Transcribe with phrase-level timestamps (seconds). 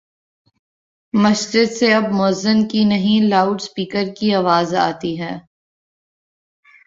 [1.13, 5.33] مسجد سے اب موذن کی نہیں، لاؤڈ سپیکر کی آواز آتی ہے۔